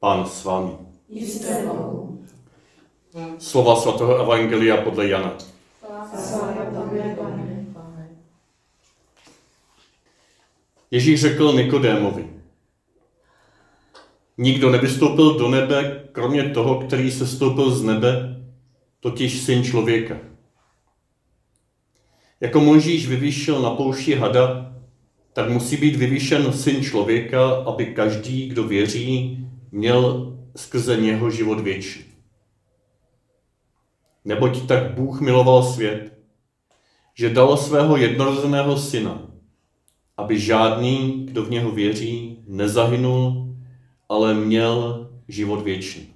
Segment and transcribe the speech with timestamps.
[0.00, 0.72] Pán s vámi.
[1.08, 2.18] I s tebou.
[3.38, 5.36] Slova svatého Evangelia podle Jana.
[10.90, 12.30] Ježíš řekl Nikodémovi.
[14.38, 18.42] Nikdo nevystoupil do nebe, kromě toho, který se stoupil z nebe,
[19.00, 20.16] totiž syn člověka.
[22.40, 24.74] Jako Mojžíš vyvýšil na poušti hada,
[25.32, 29.39] tak musí být vyvýšen syn člověka, aby každý, kdo věří,
[29.72, 32.04] měl skrze něho život věčný.
[34.24, 36.18] Neboť tak Bůh miloval svět,
[37.14, 39.22] že dal svého jednorozeného syna,
[40.16, 43.56] aby žádný, kdo v něho věří, nezahynul,
[44.08, 46.14] ale měl život věčný.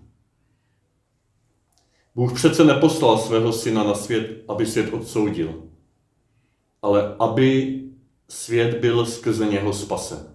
[2.15, 5.63] Bůh přece neposlal svého syna na svět, aby svět odsoudil,
[6.83, 7.81] ale aby
[8.29, 10.34] svět byl skrze něho spasen.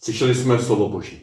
[0.00, 1.20] Slyšeli jsme slovo Boží.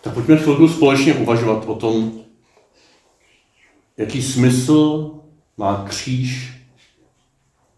[0.00, 2.12] Tak pojďme chvilku společně uvažovat o tom,
[3.96, 5.10] jaký smysl
[5.56, 6.52] má kříž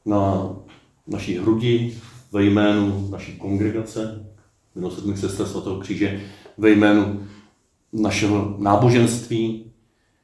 [0.06, 0.50] na
[1.06, 1.98] naší hrudi
[2.32, 4.26] ve jménu naší kongregace,
[4.74, 6.20] milosrdných sestr svatého kříže,
[6.58, 7.28] ve jménu
[7.92, 9.72] našeho náboženství,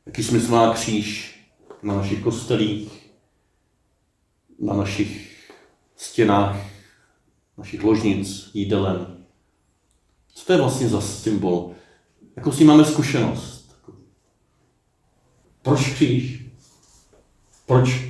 [0.06, 1.38] jaký smysl má kříž
[1.82, 3.10] na našich kostelích,
[4.60, 5.38] na našich
[5.96, 6.56] stěnách,
[7.58, 9.24] našich ložnic, jídelen.
[10.34, 11.70] Co to je vlastně za symbol?
[12.36, 13.76] Jakou s ním máme zkušenost?
[15.62, 16.46] Proč kříž?
[17.66, 18.08] Proč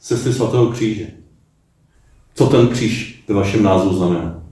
[0.00, 1.10] sestry svatého kříže?
[2.34, 4.42] Co ten kříž ve vašem názvu znamená?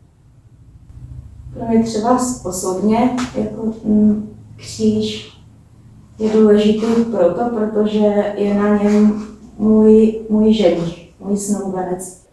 [1.55, 5.34] Pro mě třeba osobně jako mm, kříž
[6.19, 9.27] je důležitý proto, protože je na něm
[9.59, 12.25] můj, můj ženich, můj snoubenec.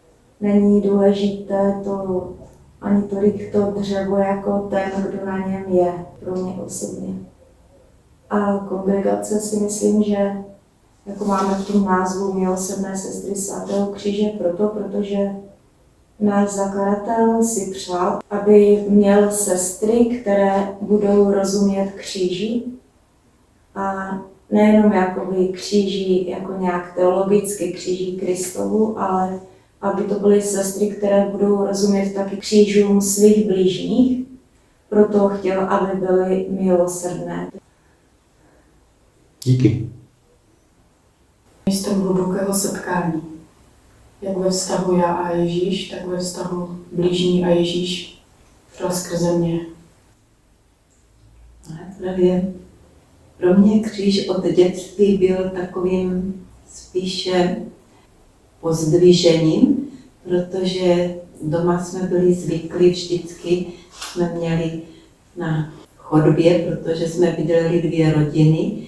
[0.42, 2.30] Není důležité to
[2.82, 7.14] ani tolik to dřevo jako ten, kdo na něm je, pro mě osobně.
[8.30, 10.34] A kongregace si myslím, že
[11.06, 15.36] jako máme v tom názvu Milosrdné sestry svatého kříže proto, protože
[16.20, 22.64] náš zakladatel si přál, aby měl sestry, které budou rozumět kříži
[23.76, 24.18] a
[24.52, 29.40] nejenom jakoby kříží, jako nějak teologicky kříží Kristovu, ale
[29.82, 34.28] aby to byly sestry, které budou rozumět taky křížům svých blížních,
[34.90, 37.52] proto chtěl, aby byly milosrdné.
[39.44, 39.90] Díky.
[41.66, 43.22] Místem hlubokého setkání.
[44.22, 48.22] Jak ve vztahu já a Ježíš, tak ve vztahu blížní a Ježíš
[48.78, 49.60] šel skrze mě.
[52.00, 52.54] Právě
[53.42, 57.56] pro mě kříž od dětství byl takovým spíše
[58.62, 59.88] pozdvižením,
[60.24, 64.82] protože doma jsme byli zvyklí, vždycky jsme měli
[65.38, 68.88] na chodbě, protože jsme bydleli dvě rodiny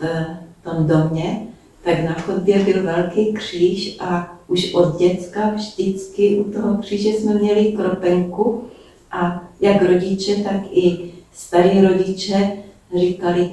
[0.00, 0.04] v
[0.62, 1.46] tom domě,
[1.84, 7.34] tak na chodbě byl velký kříž a už od děcka vždycky u toho kříže jsme
[7.34, 8.64] měli kropenku
[9.10, 12.52] a jak rodiče, tak i starí rodiče
[12.98, 13.50] říkali,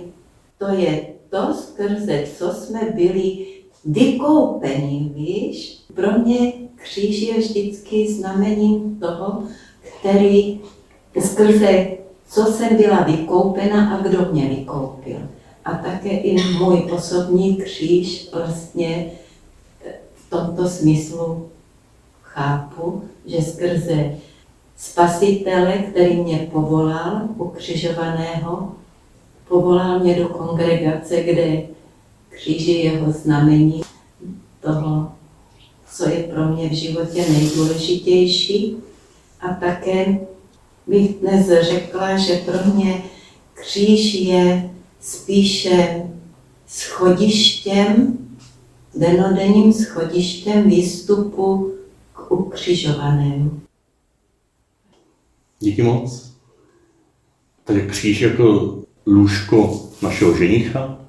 [0.57, 3.45] to je to, skrze co jsme byli
[3.85, 5.79] vykoupení, víš?
[5.93, 9.43] Pro mě kříž je vždycky znamením toho,
[9.99, 10.61] který
[11.19, 11.87] skrze
[12.29, 15.17] co jsem byla vykoupena a kdo mě vykoupil.
[15.65, 19.11] A také i můj osobní kříž vlastně
[20.15, 21.49] v tomto smyslu
[22.21, 24.15] chápu, že skrze
[24.77, 28.71] spasitele, který mě povolal, ukřižovaného,
[29.47, 31.61] povolal mě do kongregace, kde
[32.29, 33.81] kříž je jeho znamení
[34.61, 35.11] toho,
[35.93, 38.77] co je pro mě v životě nejdůležitější.
[39.39, 40.19] A také
[40.87, 43.03] bych dnes řekla, že pro mě
[43.53, 44.69] kříž je
[44.99, 46.03] spíše
[46.67, 48.17] schodištěm,
[48.95, 51.73] denodenním schodištěm výstupu
[52.13, 53.61] k ukřižovanému.
[55.59, 56.31] Díky moc.
[57.63, 60.99] Takže kříž jako lůžko našeho ženicha,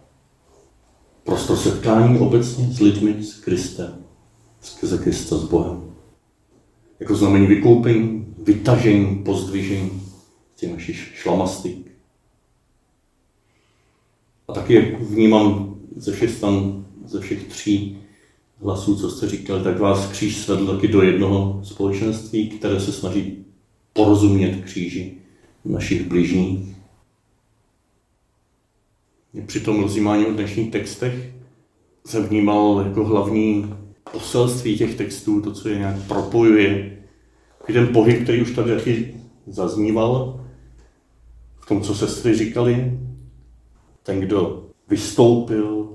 [1.24, 3.94] prostor setkání obecně s lidmi, s Kristem,
[4.60, 5.82] skrze Krista s Bohem.
[7.00, 10.02] Jako znamení vykoupení, vytažení, pozdvižení
[10.56, 11.92] těch našich šlamastik.
[14.48, 17.98] A taky, jak vnímám ze všech stan, ze všech tří
[18.62, 23.44] hlasů, co jste říkali, tak vás kříž svedl taky do jednoho společenství, které se snaží
[23.92, 25.14] porozumět kříži
[25.64, 26.75] našich bližních.
[29.46, 31.32] Při tom rozjímání o dnešních textech
[32.06, 33.74] jsem vnímal jako hlavní
[34.12, 36.98] poselství těch textů, to, co je nějak propojuje.
[37.72, 39.14] Ten pohyb, který už tady taky
[39.46, 40.44] zazníval,
[41.60, 42.98] v tom, co sestry říkali,
[44.02, 45.88] ten, kdo vystoupil,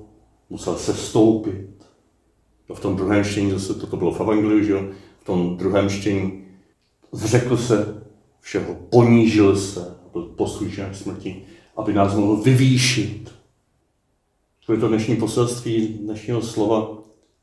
[0.50, 1.68] musel se stoupit.
[2.74, 4.90] V tom druhém čtení, zase toto bylo v Evangeliu, že jo?
[5.20, 6.44] v tom druhém čtení
[7.12, 8.04] zřekl se
[8.40, 11.44] všeho, ponížil se, byl poslušen k smrti,
[11.78, 13.32] aby nás mohl vyvýšit.
[14.72, 16.98] Je to dnešní poselství dnešního slova.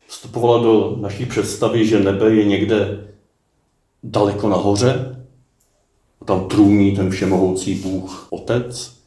[0.06, 3.08] Vstupovala do naší představy, že nebe je někde
[4.02, 5.24] daleko nahoře,
[6.20, 8.98] a tam trůní ten všemohoucí Bůh Otec,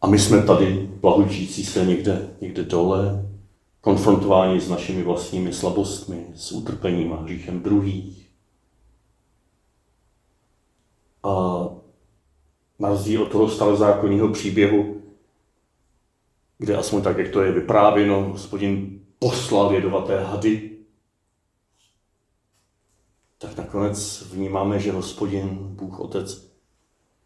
[0.00, 3.28] a my jsme tady, plahučící se někde, někde dole,
[3.80, 8.28] konfrontováni s našimi vlastními slabostmi, s utrpením a hříchem druhých.
[11.22, 11.64] A
[12.78, 15.02] na rozdíl od toho starozákonního příběhu,
[16.58, 20.70] kde aspoň tak, jak to je vyprávěno, hospodin poslal jedovaté hady,
[23.38, 26.48] tak nakonec vnímáme, že hospodin, Bůh Otec,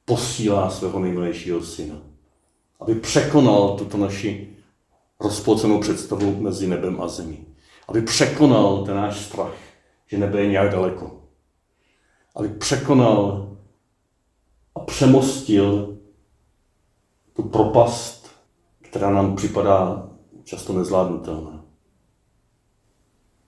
[0.04, 1.96] posílá svého nejmilejšího syna,
[2.80, 4.56] aby překonal tuto naši
[5.20, 7.46] rozpolcenou představu mezi nebem a zemí.
[7.88, 9.54] Aby překonal ten náš strach,
[10.06, 11.20] že nebe je nějak daleko.
[12.36, 13.51] Aby překonal
[14.86, 15.98] přemostil
[17.32, 18.30] tu propast,
[18.82, 20.08] která nám připadá
[20.44, 21.64] často nezvládnutelná.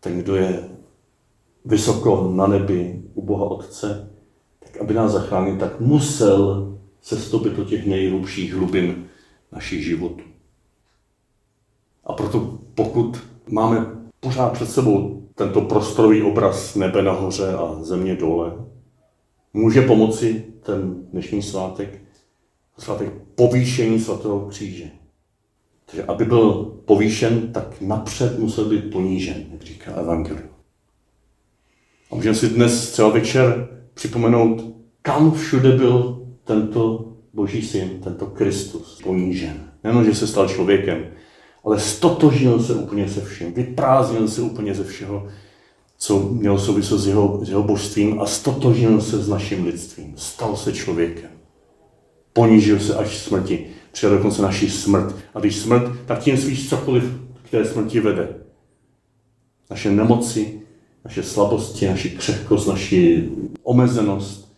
[0.01, 0.69] Ten, kdo je
[1.65, 4.11] vysoko na nebi u Boha Otce,
[4.59, 6.71] tak aby nás zachránil, tak musel
[7.01, 9.07] se stopit do těch nejhlubších hlubin
[9.53, 10.25] našich životů.
[12.05, 13.19] A proto pokud
[13.51, 13.87] máme
[14.21, 18.53] pořád před sebou tento prostorový obraz nebe nahoře a země dole,
[19.55, 22.01] může pomoci ten dnešní svátek,
[22.79, 24.91] svátek povýšení svatého kříže.
[25.87, 26.53] Takže aby byl
[26.85, 30.49] povýšen, tak napřed musel být ponížen, jak říká Evangelium.
[32.11, 39.01] A můžeme si dnes třeba večer připomenout, kam všude byl tento Boží syn, tento Kristus
[39.03, 39.71] ponížen.
[39.85, 41.07] Nejenom, že se stal člověkem,
[41.65, 45.29] ale stotožnil se úplně se vším, vyprázdnil se úplně ze všeho,
[45.99, 50.13] co mělo souvislost s jeho, s jeho božstvím a stotožnil se s naším lidstvím.
[50.17, 51.31] Stal se člověkem.
[52.33, 53.67] Ponížil se až smrti.
[53.93, 55.17] Přijal dokonce naši smrt.
[55.35, 57.05] A když smrt, tak tím svíš cokoliv
[57.43, 58.37] k té smrti vede.
[59.71, 60.61] Naše nemoci,
[61.05, 63.29] naše slabosti, naši křehkost, naši
[63.63, 64.53] omezenost,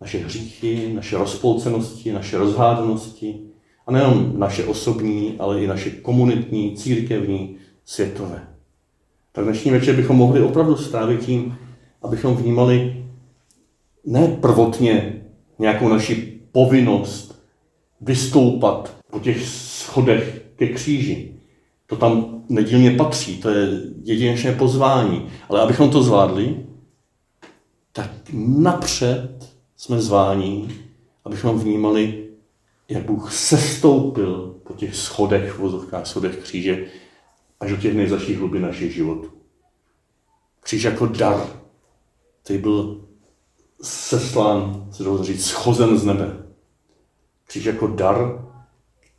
[0.00, 3.40] naše hříchy, naše rozpolcenosti, naše rozhádanosti,
[3.86, 8.49] a nejen naše osobní, ale i naše komunitní, církevní, světové.
[9.32, 11.58] Tak dnešní večer bychom mohli opravdu strávit tím,
[12.02, 13.06] abychom vnímali
[14.06, 15.22] ne prvotně
[15.58, 17.42] nějakou naši povinnost
[18.00, 21.34] vystoupat po těch schodech ke kříži.
[21.86, 23.68] To tam nedílně patří, to je
[24.02, 25.28] jedinečné pozvání.
[25.48, 26.56] Ale abychom to zvládli,
[27.92, 28.10] tak
[28.58, 30.68] napřed jsme zváni,
[31.24, 32.24] abychom vnímali
[32.88, 36.86] jak Bůh sestoupil po těch schodech, v schodech kříže,
[37.60, 39.30] až do těch nejzaších hlubin našich životů.
[40.60, 41.46] Kříž jako dar,
[42.42, 43.04] který byl
[43.82, 46.46] seslán, se dalo říct, schozen z nebe.
[47.44, 48.48] Kříž jako dar,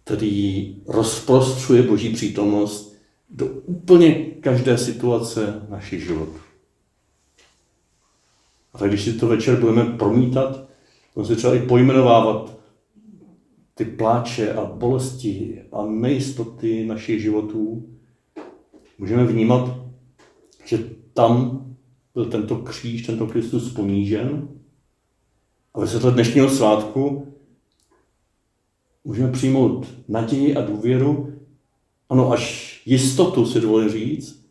[0.04, 2.98] který rozprostřuje Boží přítomnost
[3.30, 6.40] do úplně každé situace našich životů.
[8.74, 10.68] A tak když si to večer budeme promítat,
[11.16, 12.58] budeme si třeba i pojmenovávat
[13.74, 17.90] ty pláče a bolesti a nejistoty našich životů,
[19.02, 19.78] můžeme vnímat,
[20.66, 20.78] že
[21.14, 21.66] tam
[22.14, 24.50] byl tento kříž, tento Kristus ponížen.
[25.74, 27.34] A ve světle dnešního svátku
[29.04, 31.34] můžeme přijmout naději a důvěru,
[32.10, 34.46] ano, až jistotu si dovolím říct,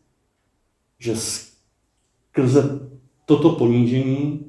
[0.99, 2.89] že skrze
[3.25, 4.45] toto ponížení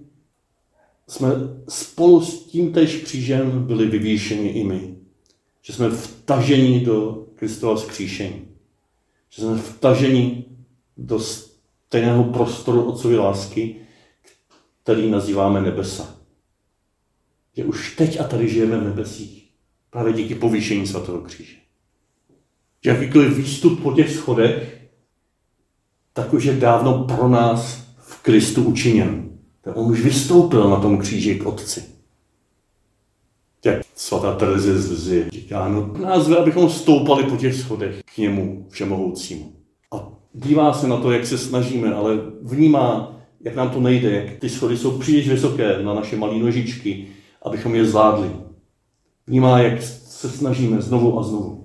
[1.08, 1.28] jsme
[1.68, 4.96] spolu s tím tež křížem byli vyvýšeni i my.
[5.62, 8.51] Že jsme vtaženi do Kristova skříšení.
[9.34, 10.44] Že jsme vtaženi
[10.96, 13.76] do stejného prostoru otcovy lásky,
[14.82, 16.16] který nazýváme nebesa.
[17.56, 19.50] Že už teď a tady žijeme v nebesích.
[19.90, 21.56] Právě díky povýšení svatého kříže.
[22.84, 24.88] Že jakýkoliv výstup po těch schodech,
[26.12, 29.32] tak už je dávno pro nás v Kristu učiněn
[29.70, 31.91] on už vystoupil na tom kříži k otci.
[33.64, 38.18] Jak svatá Terezie z Lizy říká, no nás ve, abychom stoupali po těch schodech k
[38.18, 39.52] němu všemohoucímu.
[39.92, 44.38] A dívá se na to, jak se snažíme, ale vnímá, jak nám to nejde, jak
[44.38, 47.06] ty schody jsou příliš vysoké na naše malé nožičky,
[47.42, 48.30] abychom je zvládli.
[49.26, 51.64] Vnímá, jak se snažíme znovu a znovu.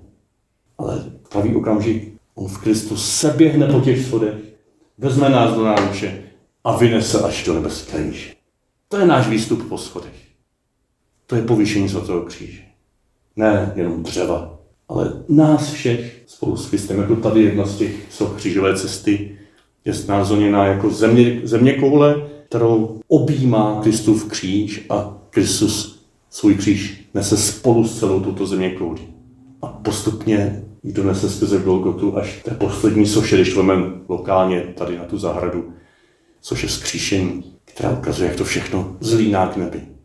[0.78, 4.34] Ale pravý okamžik On v Kristu seběhne po těch schodech,
[4.98, 6.22] vezme nás do náruče
[6.64, 8.30] a vynese až do nebeské níže.
[8.88, 10.27] To je náš výstup po schodech.
[11.30, 12.62] To je povýšení svatého kříže.
[13.36, 14.58] Ne jenom dřeva,
[14.88, 19.38] ale nás všech spolu s Kristem, jako tady jedna z těch soch křížové cesty,
[19.84, 27.36] je znázorněná jako země, země koule, kterou objímá Kristův kříž a Kristus svůj kříž nese
[27.36, 29.00] spolu s celou tuto země kouli.
[29.62, 35.04] A postupně ji donese skrze Golgotu až té poslední soše, když vezmeme lokálně tady na
[35.04, 35.72] tu zahradu,
[36.40, 39.97] soše skříšení, která ukazuje, jak to všechno zlíná k nebi.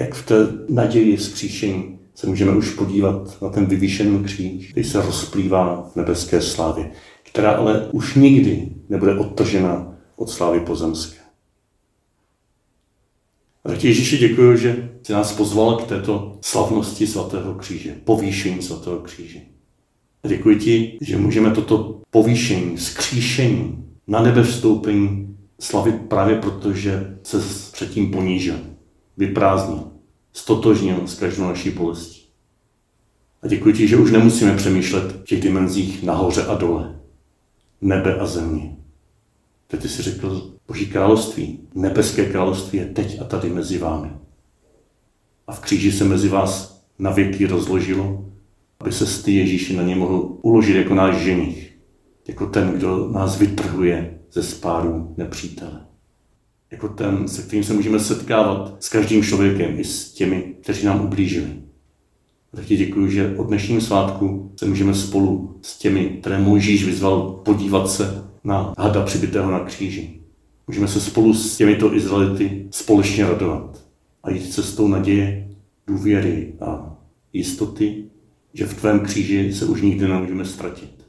[0.00, 0.34] Jak v té
[0.68, 6.42] naději skříšení se můžeme už podívat na ten vyvýšený kříž, který se rozplývá v nebeské
[6.42, 6.90] slávě,
[7.22, 11.18] která ale už nikdy nebude odtržena od slávy pozemské.
[13.64, 18.98] A tak Ježíši děkuji, že jsi nás pozval k této slavnosti svatého kříže, povýšení svatého
[18.98, 19.40] kříže.
[20.22, 27.16] A děkuji ti, že můžeme toto povýšení, skříšení, na nebe vstoupení slavit právě proto, že
[27.22, 27.38] se
[27.72, 28.56] předtím ponížil,
[29.16, 29.89] vyprázdnil,
[30.32, 32.20] stotožnil s každou naší bolestí.
[33.42, 37.00] A děkuji ti, že už nemusíme přemýšlet v těch dimenzích nahoře a dole,
[37.80, 38.76] nebe a země.
[39.66, 44.10] Teď jsi řekl, Boží království, nebeské království je teď a tady mezi vámi.
[45.46, 48.24] A v kříži se mezi vás na věky rozložilo,
[48.80, 51.78] aby se ty Ježíši na ně mohl uložit jako náš ženich,
[52.28, 55.89] jako ten, kdo nás vytrhuje ze spáru nepřítele.
[56.70, 61.04] Jako ten, se kterým se můžeme setkávat s každým člověkem, i s těmi, kteří nám
[61.04, 61.52] ublížili.
[62.56, 67.40] Tak ti děkuji, že od dnešním svátku se můžeme spolu s těmi, které Mojžíš vyzval
[67.44, 70.20] podívat se na hada přibitého na kříži.
[70.66, 73.84] Můžeme se spolu s těmito Izraelity společně radovat
[74.22, 75.48] a jít cestou naděje,
[75.86, 76.96] důvěry a
[77.32, 78.04] jistoty,
[78.54, 80.99] že v tvém kříži se už nikdy nemůžeme ztratit.